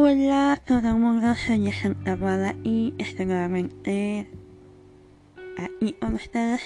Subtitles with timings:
[0.00, 4.30] Hola todo el mundo, soy Santa Bala y estoy nuevamente
[5.56, 6.60] aquí con ustedes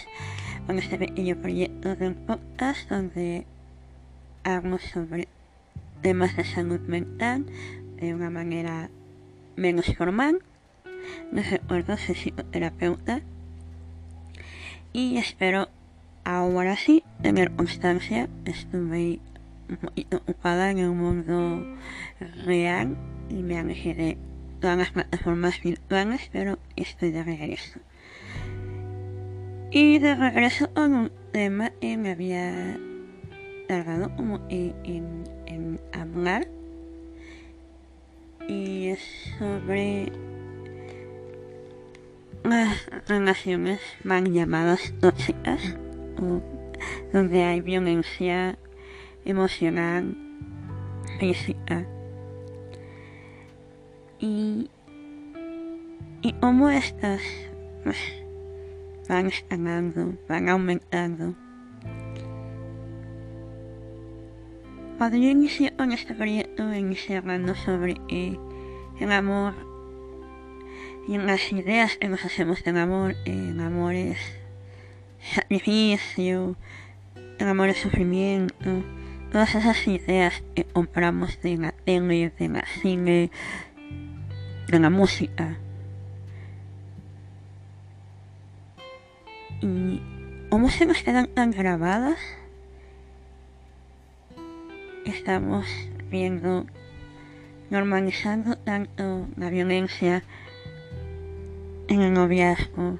[0.66, 3.46] con este pequeño proyecto de un podcast donde
[4.44, 5.28] hablo sobre
[6.02, 7.46] temas de salud mental
[7.96, 8.90] de una manera
[9.56, 10.42] menos formal.
[11.32, 13.22] No recuerdo, soy psicoterapeuta
[14.92, 15.70] y espero
[16.24, 18.28] ahora sí tener constancia.
[18.44, 19.20] Estuve
[20.14, 21.64] ocupada en el mundo
[22.44, 22.96] real
[23.28, 24.18] y me alejé
[24.60, 27.80] todas las plataformas virtuales, pero estoy de regreso.
[29.70, 32.78] Y de regreso con un tema que me había
[33.68, 36.46] tardado como en, en hablar
[38.48, 39.00] y es
[39.38, 40.12] sobre
[42.44, 45.76] las relaciones mal llamadas tóxicas
[47.12, 48.58] donde hay violencia
[49.24, 50.16] emocional,
[51.18, 51.86] física
[54.18, 54.70] y,
[56.22, 57.20] y cómo estas
[57.84, 57.98] pues,
[59.08, 61.34] van escalando, van aumentando.
[64.98, 68.38] Cuando yo inicié con este proyecto, inicié hablando sobre eh,
[69.00, 69.54] el amor
[71.08, 73.16] y las ideas que nos hacemos del amor.
[73.24, 74.18] El amor es
[75.34, 76.56] sacrificio,
[77.38, 78.84] el amor es sufrimiento,
[79.32, 83.30] todas esas ideas que compramos de la tele, de la cine,
[84.68, 85.56] de la música.
[89.62, 90.02] Y
[90.50, 92.18] cómo se nos quedan tan grabadas,
[95.06, 95.66] estamos
[96.10, 96.66] viendo,
[97.70, 100.22] normalizando tanto la violencia
[101.88, 102.98] en el noviazgo,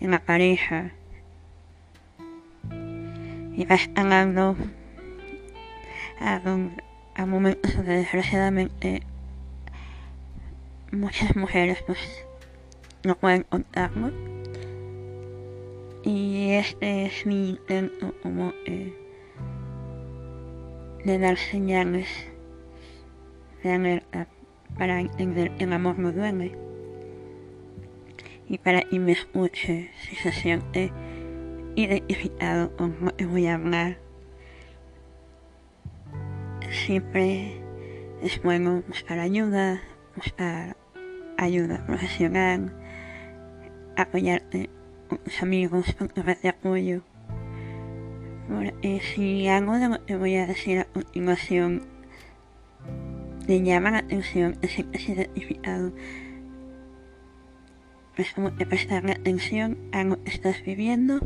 [0.00, 0.90] en la pareja,
[3.54, 4.56] y va escalando
[6.20, 6.40] a,
[7.14, 9.02] a momentos donde desgraciadamente
[10.92, 11.98] muchas mujeres pues
[13.04, 14.12] no pueden contarlo
[16.04, 18.94] y este es mi intento como eh,
[21.04, 22.08] de dar señales
[24.78, 26.56] para entender que el amor no duele.
[28.48, 30.92] Y para que me escuche si se siente
[31.74, 33.98] identificado con que voy a hablar
[36.86, 37.60] siempre
[38.22, 39.82] es bueno buscar ayuda
[40.14, 40.76] buscar
[41.36, 42.72] ayuda profesional,
[43.96, 44.70] apoyarte
[45.08, 47.02] con tus amigos, con tu red de apoyo.
[48.48, 51.82] Porque si algo de lo que voy a decir a continuación
[53.46, 55.92] te llama la atención, te sientes identificado,
[58.14, 61.20] pues como que prestarle atención a lo que estás viviendo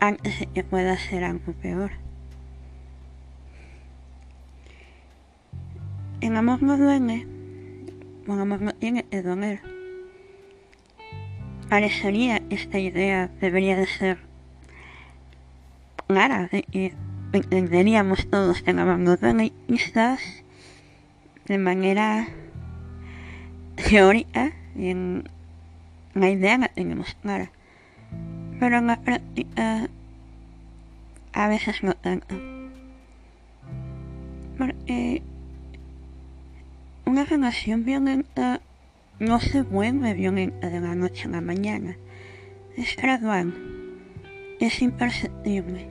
[0.00, 2.03] antes de que pueda ser algo peor.
[6.20, 7.26] El amor no duele,
[8.26, 9.60] el amor no tiene que doler.
[11.68, 14.18] Parecería esta idea debería de ser
[16.06, 16.94] clara, de que
[17.32, 20.20] entenderíamos todos que el amor no duele, quizás
[21.46, 22.28] de manera
[23.76, 25.28] teórica, en
[26.14, 27.50] la idea la tenemos clara,
[28.60, 29.88] pero en la práctica
[31.32, 32.34] a veces no tanto.
[34.56, 35.22] Porque
[37.06, 38.60] una relación violenta
[39.18, 41.96] no se vuelve violenta de la noche a la mañana.
[42.76, 43.54] Es gradual.
[44.60, 45.88] Es imperceptible.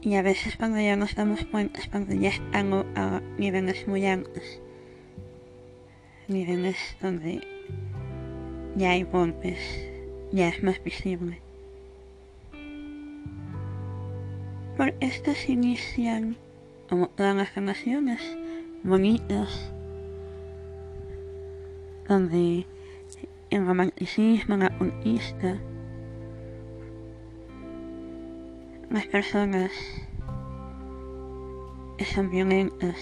[0.00, 4.60] Y a veces cuando ya nos damos cuenta cuando ya estamos a niveles muy altos.
[6.28, 7.40] Niveles donde
[8.76, 9.58] ya hay golpes,
[10.32, 11.40] ya es más visible.
[14.76, 16.36] Por estas inician,
[16.88, 18.20] como todas las relaciones,
[18.82, 19.72] bonitas,
[22.08, 22.66] donde
[23.50, 25.56] el romanticismo, la conquista,
[28.90, 29.72] las personas
[32.14, 32.96] son violentas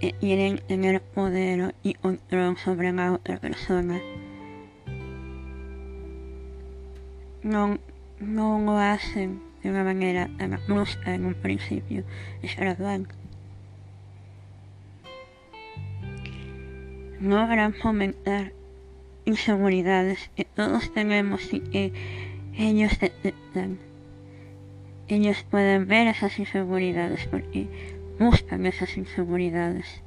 [0.00, 4.00] que quieren tener poder y control sobre la otra persona.
[7.42, 7.78] No,
[8.20, 12.04] no lo hacen de una manera tan brusca en un principio,
[12.42, 13.08] es gradual.
[17.20, 18.52] Logran fomentar
[19.24, 21.92] inseguridades que todos tenemos y que
[22.56, 23.78] ellos detectan.
[25.08, 27.66] Ellos pueden ver esas inseguridades porque
[28.18, 30.02] buscan esas inseguridades.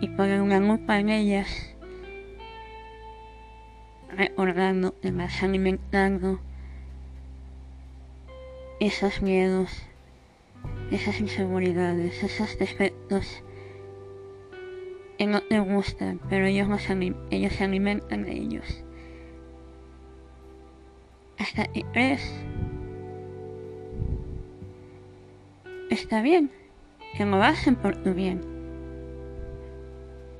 [0.00, 1.69] Y ponen una culpa en ellas
[4.20, 6.40] recordando que vas alimentando
[8.78, 9.70] esos miedos,
[10.90, 13.42] esas inseguridades, esos defectos
[15.16, 16.68] que no te gustan, pero ellos,
[17.30, 18.84] ellos se alimentan de ellos.
[21.38, 22.44] Hasta que crees
[25.88, 26.50] está bien,
[27.16, 28.42] que lo hacen por tu bien.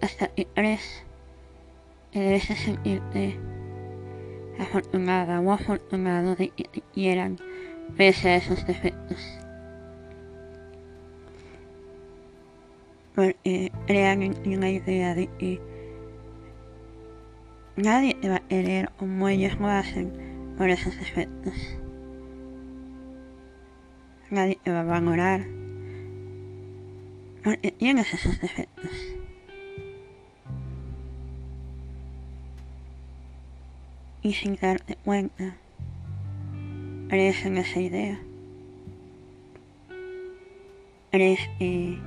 [0.03, 1.03] Hasta que crees
[2.13, 3.50] que debes sentirte
[4.63, 7.37] afortunada o afortunado de que te quieran
[7.97, 9.19] pese a esos defectos.
[13.15, 15.61] Porque crean en la idea de que
[17.77, 20.13] nadie te va a querer como ellos lo hacen
[20.57, 21.55] por esos defectos.
[24.31, 25.45] Nadie te va a valorar
[27.43, 28.91] porque tienes esos defectos.
[34.23, 35.57] Y sin darte cuenta,
[37.09, 38.21] crees en esa idea.
[41.11, 41.99] Crees que,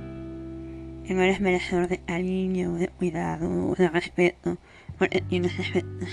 [1.08, 4.58] no eres merecedor de cariño, de cuidado, de respeto,
[4.96, 6.08] porque tienes defectos.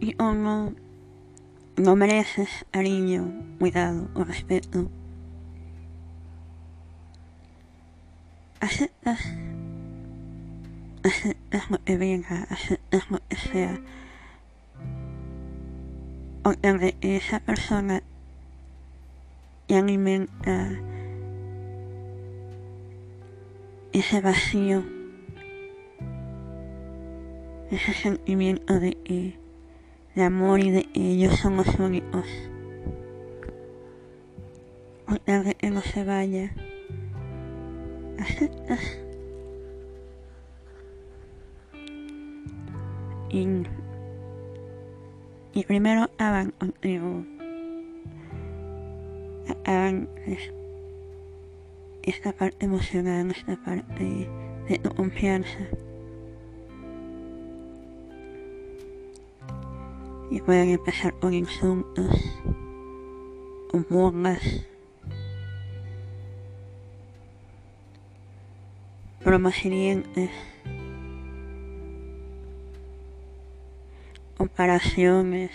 [0.00, 0.74] Y o no,
[1.76, 4.90] no mereces cariño, cuidado o respeto.
[8.58, 9.20] Aceptas,
[11.04, 13.80] aceptas lo que venga, aceptas lo que sea
[16.46, 18.04] o donde esa persona
[19.66, 20.70] y alimenta
[23.92, 24.84] ese vacío,
[27.72, 29.40] ese sentimiento de, que
[30.14, 32.28] de amor y de que ellos son los únicos.
[35.08, 36.54] O tal que no se vaya,
[38.20, 38.80] aceptas.
[43.28, 43.66] Y
[45.56, 46.10] y primero
[46.58, 47.24] contigo.
[49.64, 50.06] Hagan
[52.02, 54.28] esta parte emocional, esta parte
[54.68, 55.58] de tu confianza.
[60.30, 62.14] Y pueden empezar con insultos,
[63.70, 64.42] con burlas,
[69.24, 70.30] bromas hirientes.
[74.56, 75.50] Comparaciones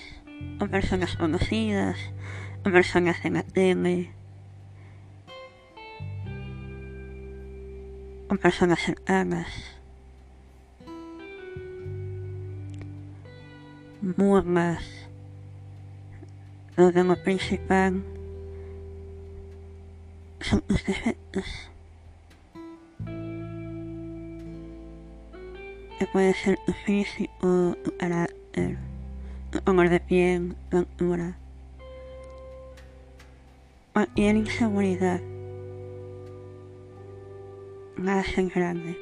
[0.59, 1.97] con personas conocidas,
[2.61, 4.11] con personas en la tele,
[8.27, 9.47] con personas cercanas.
[14.03, 14.83] Burlas,
[16.77, 18.03] lo de lo principal
[20.41, 21.45] son los defectos.
[25.97, 28.90] Que puede ser tu físico, tu carácter
[29.65, 31.37] honor de piel, la altura,
[33.93, 35.19] cualquier inseguridad.
[37.97, 38.97] La hacen grande.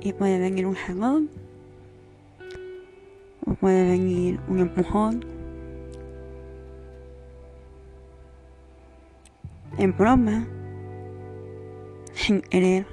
[0.00, 1.30] Y puede venir un jalón,
[3.46, 5.24] o puede venir un empujón,
[9.78, 10.46] en broma,
[12.14, 12.86] sin querer.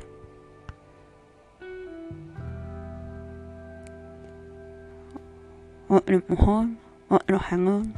[5.88, 6.78] Otro empujón,
[7.10, 7.94] otro jalón,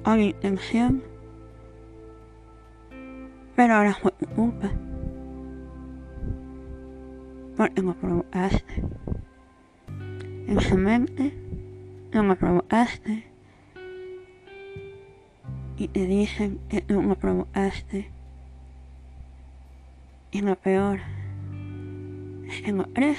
[0.00, 1.02] otra intención.
[3.56, 4.70] Pero ahora fue tu culpa.
[7.56, 8.82] Porque lo provocaste.
[10.46, 11.34] En su mente
[12.12, 13.24] no lo provocaste.
[15.76, 18.17] Y te dicen que tú lo provocaste
[20.30, 21.00] y lo peor
[22.72, 23.18] no crees.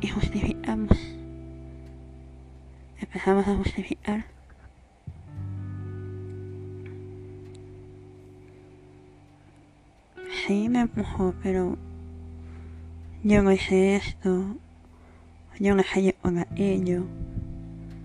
[0.00, 0.98] Y justificamos.
[2.98, 4.24] Empezamos a justificar.
[10.46, 11.78] Sí, me empujó, pero
[13.22, 14.56] yo no hice esto.
[15.60, 17.04] Yo no fallé con aquello.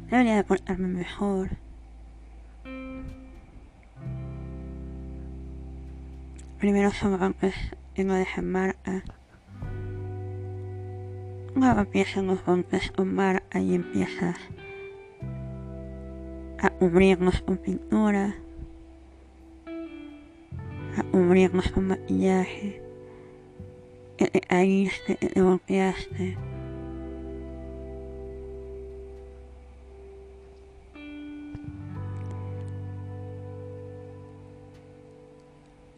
[0.10, 1.50] Debería de portarme mejor.
[6.60, 6.92] Primero
[7.96, 9.04] y no dejan marca.
[11.56, 14.38] Luego empiezan los golpes con marca y empiezas
[16.60, 18.36] a cubrirnos con pintura,
[20.98, 22.82] a cubrirnos con maquillaje,
[24.18, 26.38] que te caíste, que te golpeaste.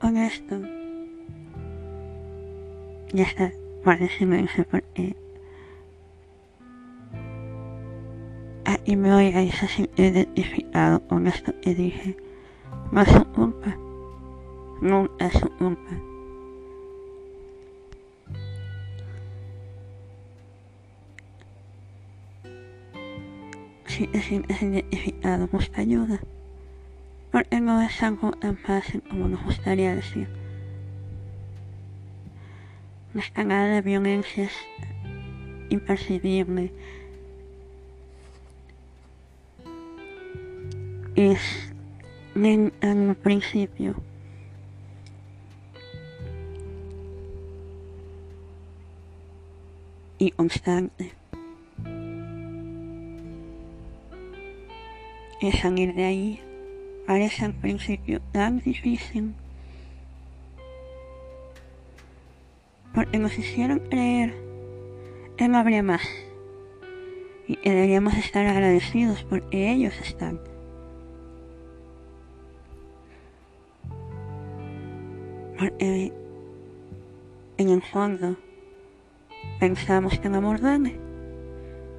[0.09, 0.59] Con esto
[3.13, 3.51] ya está
[3.83, 4.25] parece
[4.71, 5.15] porque
[8.65, 12.17] aquí me oigáis así identificado con esto que dije.
[12.91, 13.77] No es su culpa.
[14.81, 15.91] Nunca es su culpa.
[23.85, 26.19] Si te sientes identificado, busca ayuda.
[27.31, 30.27] Porque no es algo tan fácil como nos gustaría decir.
[33.13, 34.53] La escalada de violencia es
[35.69, 36.71] imperceptible.
[41.15, 41.74] Es
[42.33, 43.95] lenta al principio.
[50.17, 51.13] Y constante.
[55.41, 56.48] Y salir de ahí
[57.09, 59.33] parece al principio tan difícil.
[62.93, 64.35] Porque nos hicieron creer
[65.35, 66.03] que no habría más.
[67.47, 70.39] Y que deberíamos estar agradecidos porque ellos están.
[75.57, 76.13] Porque
[77.57, 78.37] en el fondo
[79.59, 80.99] pensamos que el amor duele.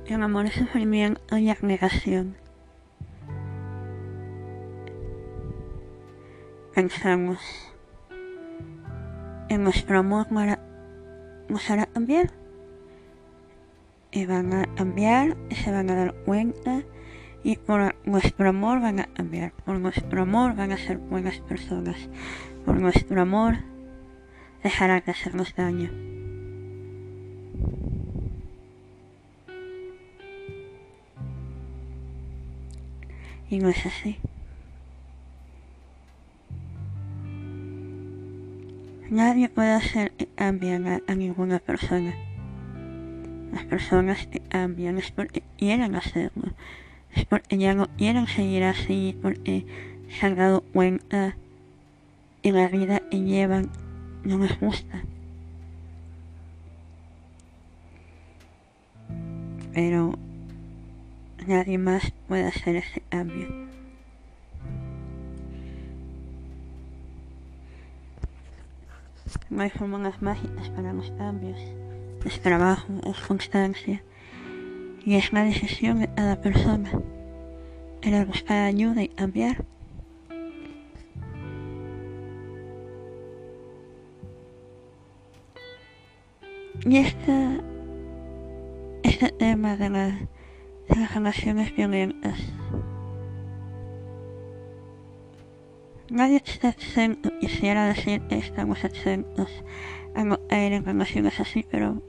[0.04, 2.36] Que el amor es sufrimiento y abnegación.
[6.80, 7.38] Pensamos
[9.50, 10.28] en nuestro amor
[11.50, 12.30] nos hará cambiar.
[14.10, 16.82] Y van a cambiar y se van a dar cuenta
[17.44, 19.52] y por nuestro amor van a cambiar.
[19.66, 21.98] Por nuestro amor van a ser buenas personas.
[22.64, 23.58] Por nuestro amor
[24.62, 25.90] dejarán de hacernos daño.
[33.50, 34.18] Y no es así.
[39.10, 42.14] Nadie puede hacer que cambien a, ninguna persona.
[43.52, 46.52] Las personas que cambian es porque quieren hacerlo.
[47.12, 49.66] Es porque ya no quieren seguir así, porque
[50.08, 51.36] se han dado cuenta
[52.40, 53.68] que la vida que llevan
[54.22, 55.02] no les gusta.
[59.74, 60.16] Pero
[61.48, 63.69] nadie más puede hacer ese cambio.
[69.48, 71.58] No hay fórmulas mágicas para los cambios.
[72.24, 74.02] Es trabajo, es constancia.
[75.04, 76.90] Y es la decisión de cada persona.
[78.02, 79.64] El buscar ayuda y cambiar.
[86.86, 87.60] Y este,
[89.02, 92.38] este tema de, la, de las relaciones violentas
[96.10, 99.48] Nadie quisiera decir que estamos exentos
[100.16, 102.02] a caer en así, pero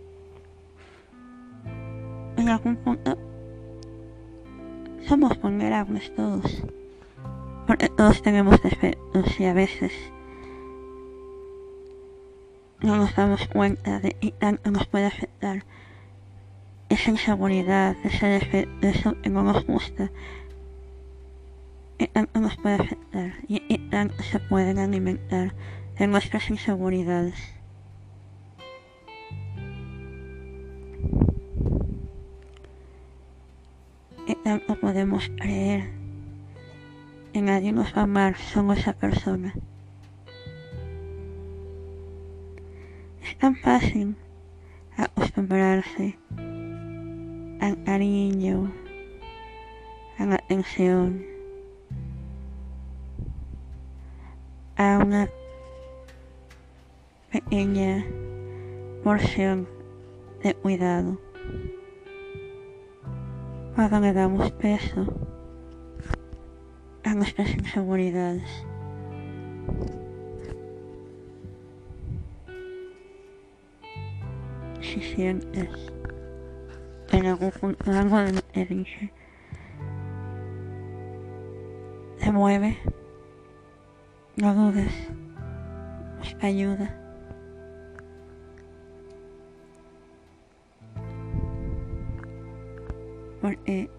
[2.35, 3.15] en algún punto
[5.07, 6.63] somos vulnerables todos.
[7.67, 9.93] Porque todos tenemos defectos y a veces
[12.81, 15.63] no nos damos cuenta de qué tanto nos puede afectar
[16.89, 20.11] esa inseguridad, ese defecto, eso que no nos gusta,
[22.33, 25.53] nos puede afectar y, tanto se pueden alimentar
[25.99, 27.35] de nuestras inseguridades.
[34.27, 35.89] Y tanto podemos creer
[37.33, 39.53] que nadie nos va a amar, somos esa persona.
[43.23, 44.15] Es tan fácil
[44.97, 46.17] acostumbrarse
[47.59, 48.71] al cariño,
[50.17, 51.30] a la atención,
[55.11, 55.29] una
[57.33, 58.05] pequeña
[59.03, 59.67] porción
[60.41, 61.19] de cuidado.
[63.75, 65.05] Cuando le damos peso
[67.03, 68.49] a nuestras inseguridades.
[74.79, 75.69] Si sientes
[77.11, 79.11] en algún punto algo de que dije,
[82.17, 82.77] se mueve
[84.37, 84.93] no dudes,
[86.41, 86.97] ayuda.
[93.41, 93.89] Porque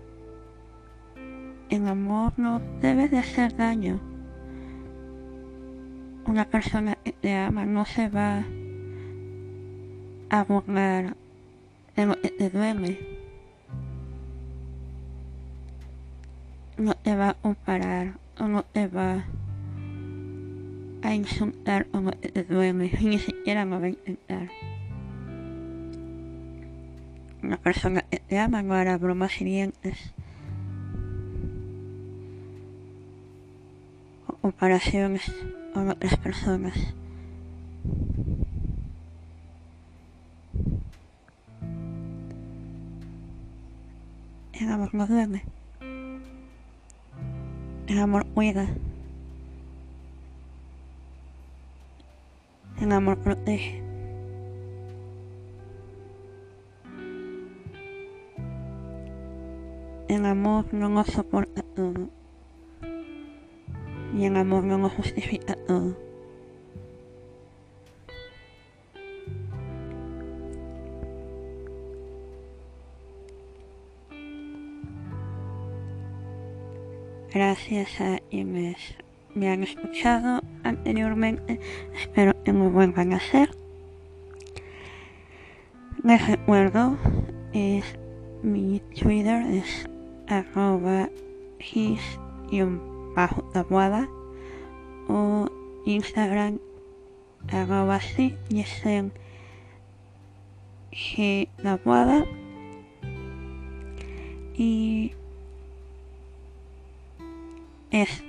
[1.70, 3.98] el amor no debe de hacer daño.
[6.26, 8.44] Una persona que te ama no se va
[10.30, 11.16] a burlar
[11.96, 13.18] de lo que te duele.
[16.78, 19.24] No te va a comparar o no te va
[21.10, 24.48] insultar o no te duele, ni siquiera me va a intentar.
[27.42, 30.14] una persona que te ama no hará bromas hirientes
[34.28, 35.30] o comparaciones
[35.74, 36.74] con otras personas.
[44.52, 45.42] El amor no duerme.
[47.88, 48.68] El amor cuida.
[52.82, 53.80] El amor protege.
[60.08, 62.08] El amor no lo soporta todo.
[64.18, 65.96] Y el amor no lo justifica todo.
[77.32, 78.76] Gracias a quienes
[79.36, 80.41] me han escuchado
[80.72, 81.60] anteriormente.
[81.94, 83.50] Espero que me vuelvan a hacer.
[86.02, 86.96] Les recuerdo,
[87.52, 87.84] es
[88.42, 89.88] mi Twitter es
[90.26, 91.08] arroba
[91.58, 92.00] his
[93.14, 94.08] bajo tabuada
[95.08, 95.46] o
[95.86, 96.58] Instagram
[97.48, 99.12] arroba si yesen
[101.62, 102.24] tabuada
[104.54, 105.12] y
[107.92, 108.24] es,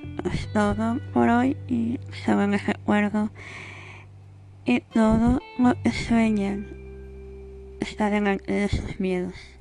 [0.53, 3.31] todo por hoy y solo les recuerdo
[4.65, 6.67] y todo lo que sueñan
[7.79, 9.52] está delante de sus miedos.